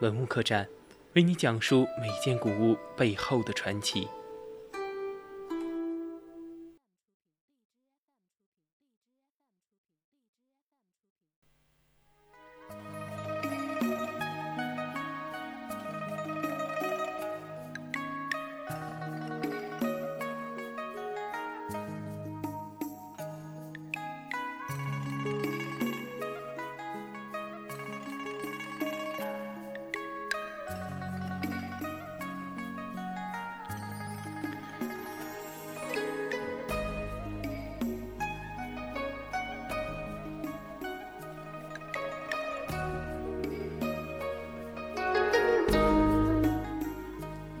[0.00, 0.68] 文物客栈，
[1.14, 4.06] 为你讲述每件古物背后的传奇。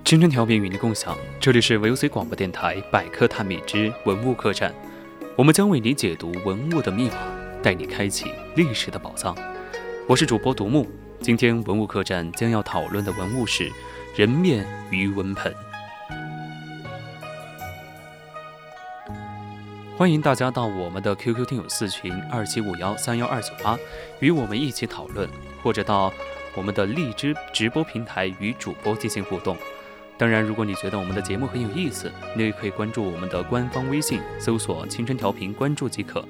[0.06, 4.72] 青春调频与您共享，这里是 VOC 广播电台百科探秘之文物客栈，
[5.34, 7.16] 我们将为你解读文物的密码，
[7.60, 9.36] 带你开启历史的宝藏。
[10.06, 10.86] 我是主播独木，
[11.20, 13.68] 今天文物客栈将要讨论的文物是
[14.14, 15.52] 人面鱼纹盆。
[19.96, 23.76] 欢迎大家到我们的 QQ 听友四群二七五幺三幺二九八，
[24.20, 25.28] 与我们一起讨论，
[25.64, 26.12] 或者到
[26.54, 29.56] 我们的荔枝直播平台与主播进行互动。
[30.18, 36.22] 当然，如果你觉得我们的节目很有意思，你也可以关注我们的官方微信，搜索“青春调频”，关注即可；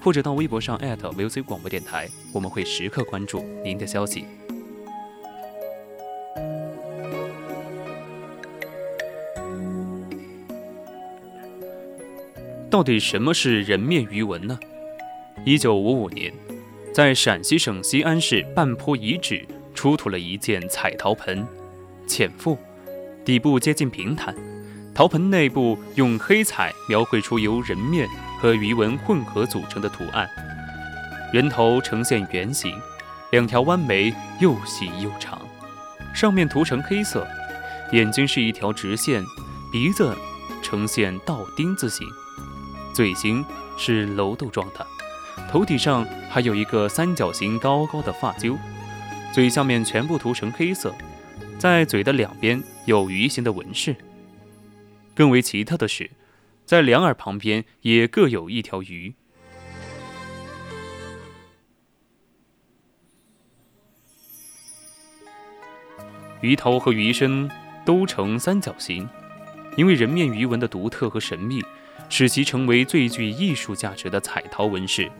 [0.00, 4.24] 或者到微博上 @VOC 广播电台，我们会时刻关注您的消息。
[12.70, 14.58] 到底什么是人面鱼纹呢？
[15.44, 16.32] 一九五五年，
[16.94, 21.46] 在陕西省西安市半坡遗址出土了一件彩陶盆，
[22.06, 22.56] 浅腹。
[23.24, 24.34] 底部接近平坦，
[24.94, 28.06] 陶盆内部用黑彩描绘出由人面
[28.38, 30.28] 和鱼纹混合组成的图案。
[31.32, 32.70] 人头呈现圆形，
[33.32, 35.40] 两条弯眉又细又长，
[36.14, 37.26] 上面涂成黑色，
[37.92, 39.24] 眼睛是一条直线，
[39.72, 40.14] 鼻子
[40.62, 42.06] 呈现倒丁字形，
[42.94, 43.42] 嘴型
[43.78, 44.86] 是楼豆状的，
[45.50, 48.58] 头顶上还有一个三角形高高的发揪，
[49.32, 50.94] 嘴下面全部涂成黑色。
[51.58, 53.96] 在嘴的两边有鱼形的纹饰。
[55.14, 56.10] 更为奇特的是，
[56.64, 59.14] 在两耳旁边也各有一条鱼。
[66.40, 67.50] 鱼头和鱼身
[67.86, 69.08] 都呈三角形，
[69.78, 71.62] 因为人面鱼纹的独特和神秘，
[72.10, 75.10] 使其成为最具艺术价值的彩陶纹饰。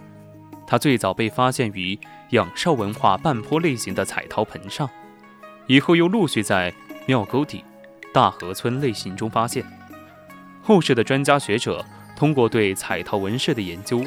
[0.66, 1.98] 它最早被发现于
[2.30, 4.90] 仰韶文化半坡类型的彩陶盆上。
[5.66, 6.74] 以后又陆续在
[7.06, 7.64] 庙沟底、
[8.12, 9.64] 大河村类型中发现。
[10.62, 11.84] 后世的专家学者
[12.16, 14.02] 通过对彩陶纹饰的研究，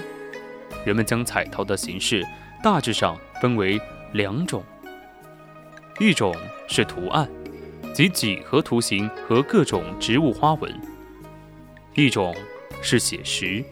[0.86, 2.26] 人们将彩陶的形式
[2.64, 3.80] 大致上分为
[4.14, 4.64] 两种：
[6.00, 6.36] 一种
[6.68, 7.30] 是图案，
[7.94, 10.72] 即几何图形和各种植物花纹；
[11.94, 12.36] 一种
[12.82, 13.64] 是写实，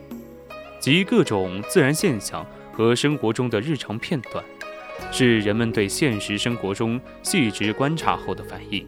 [0.79, 4.43] 即各种自然现象和生活中的日常片段。
[5.11, 8.87] 是人们对现实生活中细致观察后的反应。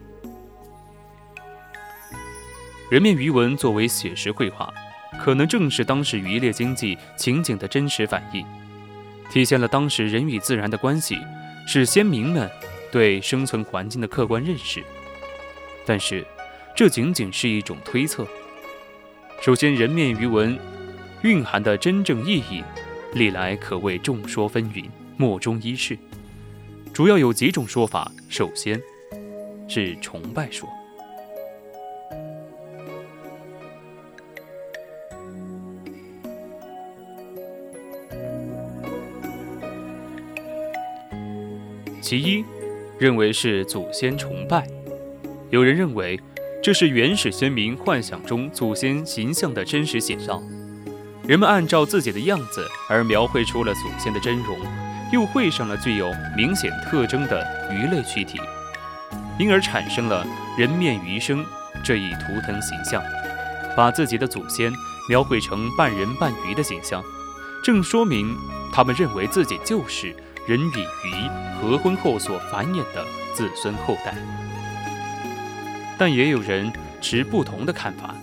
[2.90, 4.72] 人面鱼纹作为写实绘画，
[5.20, 8.42] 可能正是当时渔猎经济情景的真实反映，
[9.30, 11.18] 体现了当时人与自然的关系，
[11.66, 12.50] 是先民们
[12.90, 14.82] 对生存环境的客观认识。
[15.84, 16.26] 但是，
[16.74, 18.26] 这仅仅是一种推测。
[19.42, 20.58] 首先，人面鱼纹
[21.22, 22.64] 蕴含的真正意义，
[23.12, 24.86] 历来可谓众说纷纭。
[25.18, 25.98] 莫衷一是，
[26.94, 28.10] 主要有几种说法。
[28.30, 28.80] 首先，
[29.68, 30.66] 是崇拜说。
[42.08, 42.42] 其一，
[42.98, 44.66] 认为是祖先崇拜。
[45.50, 46.18] 有人认为，
[46.62, 50.42] 这是原始先民幻想中祖先形象的真实写照，
[51.26, 54.56] 人们按照自己的样子而描绘出了祖先的真容。
[55.12, 58.40] 又绘上了具有明显特征的鱼类躯体，
[59.38, 60.26] 因而产生了
[60.56, 61.44] 人面鱼身
[61.84, 63.02] 这一图腾形象，
[63.76, 64.72] 把自己的祖先
[65.10, 67.04] 描绘成半人半鱼的形象，
[67.62, 68.34] 正说明
[68.72, 70.16] 他们认为自己就是
[70.48, 71.28] 人与鱼
[71.60, 73.04] 合婚后所繁衍的
[73.34, 74.14] 子孙后代。
[75.98, 76.72] 但也有人
[77.02, 78.14] 持不同的看法。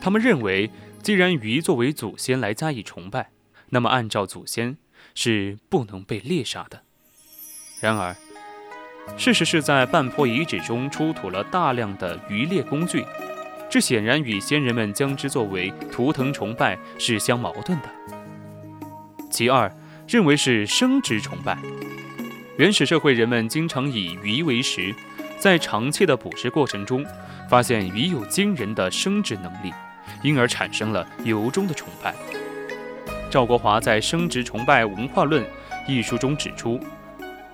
[0.00, 0.68] 他们认为，
[1.04, 3.30] 既然鱼作为祖先来加以崇拜，
[3.68, 4.76] 那么按照祖先
[5.14, 6.82] 是不能被猎杀的。
[7.80, 8.16] 然而，
[9.16, 13.04] 事实是在半坡遗址中出土了大量的渔猎工具，
[13.70, 17.88] 这显然与先人们将之作为图腾崇拜是相矛盾的。
[19.30, 19.72] 其二，
[20.14, 21.58] 认为是生殖崇拜。
[22.56, 24.94] 原始社会人们经常以鱼为食，
[25.40, 27.04] 在长期的捕食过程中，
[27.50, 29.72] 发现鱼有惊人的生殖能力，
[30.22, 32.14] 因而产生了由衷的崇拜。
[33.28, 35.42] 赵国华在《生殖崇拜文化论》
[35.88, 36.78] 一书中指出。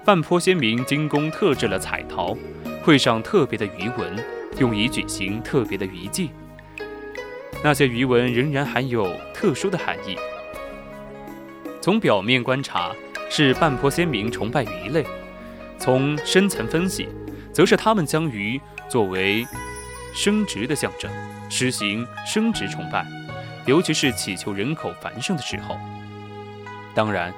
[0.05, 2.37] 半坡先民精工特制了彩陶，
[2.83, 4.23] 绘上特别的鱼纹，
[4.59, 6.29] 用以举行特别的鱼祭。
[7.65, 10.15] 那些鱼纹仍然含有特殊的含义。
[11.81, 12.93] 从表面观察，
[13.31, 15.03] 是半坡先民崇拜鱼类；
[15.79, 17.09] 从深层分析，
[17.53, 19.47] 则是他们将鱼作为
[20.15, 21.11] 生殖的象征，
[21.49, 23.07] 实行生殖崇拜，
[23.67, 25.79] 尤其是祈求人口繁盛的时候。
[26.95, 27.33] 当然，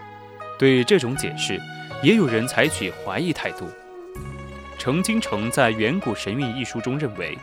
[0.58, 1.60] 对这种解释。
[2.02, 3.68] 也有人采取怀疑态度。
[4.76, 7.38] 程金城在《远古神韵》一书中认为，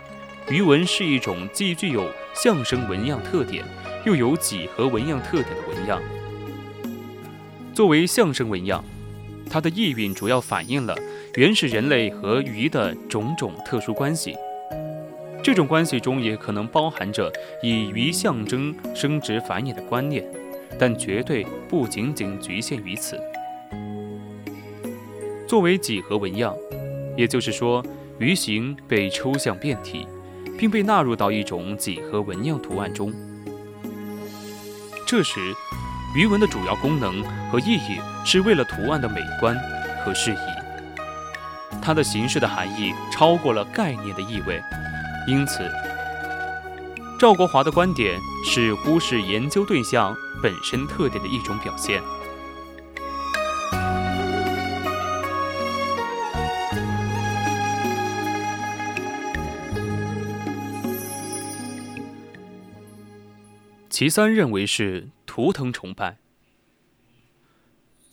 [0.49, 2.05] 鱼纹是一种既具有
[2.35, 3.63] 象声纹样特点，
[4.05, 6.01] 又有几何纹样特点的纹样。
[7.79, 8.83] 作为象声纹样，
[9.49, 10.93] 它的意蕴主要反映了
[11.35, 14.35] 原始人类和鱼的种种特殊关系。
[15.41, 17.31] 这种关系中也可能包含着
[17.63, 20.29] 以鱼象征生殖繁衍的观念，
[20.77, 23.17] 但绝对不仅仅局限于此。
[25.47, 26.53] 作为几何纹样，
[27.15, 27.81] 也就是说，
[28.17, 30.05] 鱼形被抽象变体，
[30.57, 33.13] 并被纳入到一种几何纹样图案中。
[35.07, 35.53] 这时，
[36.15, 39.55] 鱼纹的主要功能和意义是为了图案的美观
[40.03, 40.37] 和适宜，
[41.81, 44.59] 它的形式的含义超过了概念的意味。
[45.27, 45.71] 因此，
[47.19, 52.01] 赵国华的观点是忽视研究对象本身特点的一种表现。
[63.91, 66.17] 其三认为是图腾崇拜。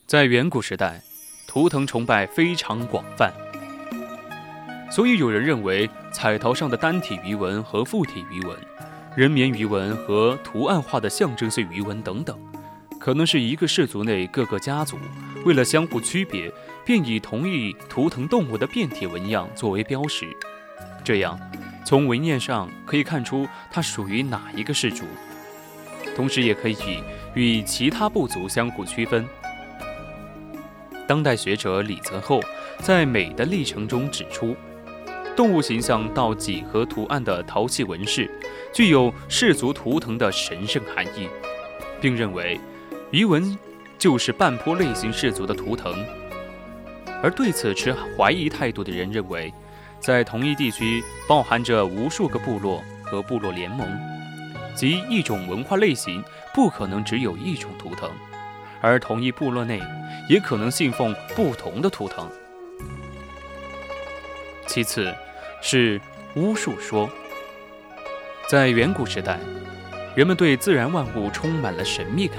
[0.07, 1.01] 在远古时代，
[1.49, 3.33] 图腾崇拜非常广泛，
[4.91, 8.55] 所以有人认为彩陶上的单体鱼纹和复体鱼纹、
[9.17, 12.39] 人面鱼纹和图案化的象征性鱼纹等等，
[13.01, 14.99] 可能是一个氏族内各个家族
[15.47, 16.53] 为了相互区别，
[16.85, 20.29] 便以同一图腾动物的变体纹样作为标识，
[21.03, 21.41] 这样
[21.83, 25.07] 从纹样上可以看出它属于哪一个氏族。
[26.17, 26.77] 同时，也可以
[27.35, 29.29] 与其他部族相互区分。
[31.07, 32.41] 当代学者李泽厚
[32.79, 34.57] 在《美的历程》中指出，
[35.37, 38.31] 动物形象到几何图案的陶器纹饰
[38.73, 41.29] 具有氏族图腾的神圣含义，
[42.01, 42.59] 并认为
[43.11, 43.57] 鱼纹
[43.99, 45.95] 就是半坡类型氏族的图腾。
[47.23, 49.53] 而对此持怀疑态度的人认为，
[50.01, 54.16] 在同一地区包含着无数个部落和部落联盟。
[54.77, 56.23] 即一种文化类型
[56.55, 58.11] 不可能只有一种图腾，
[58.83, 59.81] 而同一部落内
[60.29, 62.31] 也可能信奉不同的图腾。
[64.67, 65.13] 其次，
[65.63, 65.99] 是
[66.35, 67.11] 巫术说。
[68.49, 69.41] 在远古时代，
[70.15, 72.39] 人们对自然万物充满了神秘感，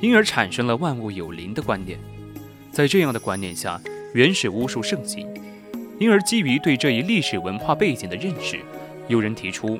[0.00, 1.98] 因而产生了万物有灵的观念。
[2.70, 3.80] 在这样的观念下，
[4.14, 5.28] 原始巫术盛行，
[5.98, 8.60] 因而基于对这一历史文化背景的认识，
[9.08, 9.78] 有人提出。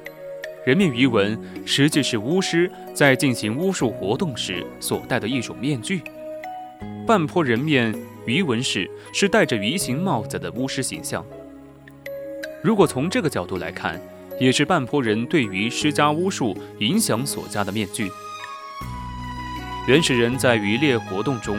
[0.69, 6.03] 人面鱼纹实际是巫师在进行巫术活动时所戴的一种面具。
[7.07, 7.91] 半坡人面
[8.27, 11.25] 鱼纹饰是戴着鱼形帽子的巫师形象。
[12.63, 13.99] 如果从这个角度来看，
[14.39, 18.11] 也是半坡人对于施加巫术影响所加的面具。
[19.87, 21.59] 原始人在渔猎活动中，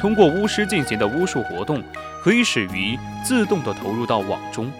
[0.00, 1.84] 通过巫师进行的巫术活动，
[2.22, 4.72] 可以使鱼自动地投入到网中。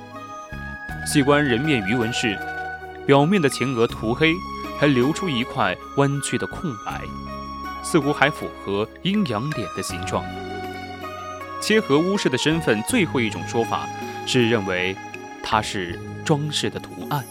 [1.04, 2.38] 细观人面鱼纹饰。
[3.07, 4.35] 表面的前额涂黑，
[4.79, 7.03] 还留出一块弯曲的空白，
[7.83, 10.25] 似乎还符合阴阳脸的形状。
[11.63, 13.89] 切合巫师的身份，最后一种说法
[14.27, 14.97] 是认为
[15.43, 17.25] 它是装饰的图案。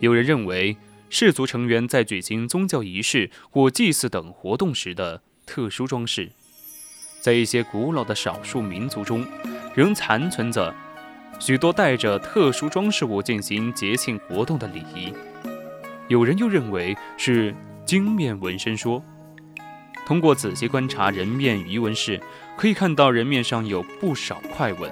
[0.00, 0.76] 有人认为
[1.10, 6.32] 氏族成员在举行宗教仪式或祭祀等活动时的特殊装饰，
[7.20, 9.26] 在一些古老的少数民族中，
[9.74, 10.74] 仍残存着。
[11.42, 15.12] 许多带着特殊装饰物进行节庆活动的礼仪，
[16.06, 17.52] 有人又认为是
[17.84, 19.02] 金面纹身说。
[20.06, 22.20] 通过仔细观察人面鱼纹饰，
[22.56, 24.88] 可以看到人面上有不少块纹，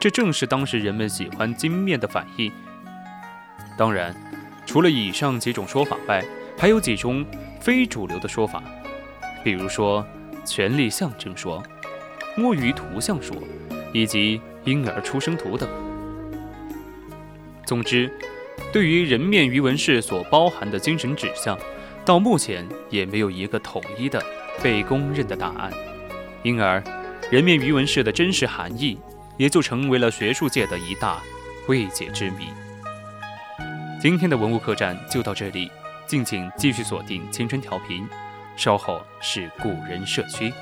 [0.00, 2.50] 这正是当时人们喜欢金面的反应。
[3.76, 4.16] 当然，
[4.64, 6.24] 除了以上几种说法外，
[6.56, 7.26] 还有几种
[7.60, 8.62] 非主流的说法，
[9.44, 10.02] 比如说
[10.46, 11.62] 权力象征说、
[12.38, 13.36] 摸鱼图像说，
[13.92, 15.66] 以及婴儿出生图等。
[17.64, 18.12] 总之，
[18.70, 21.58] 对于人面鱼纹饰所包含的精神指向，
[22.04, 24.22] 到目前也没有一个统一的
[24.62, 25.72] 被公认的答案，
[26.42, 26.82] 因而
[27.30, 28.98] 人面鱼纹饰的真实含义
[29.38, 31.22] 也就成为了学术界的一大
[31.66, 32.48] 未解之谜。
[34.00, 35.70] 今天的文物客栈就到这里，
[36.06, 38.06] 敬请继续锁定青春调频，
[38.54, 40.52] 稍后是古人社区。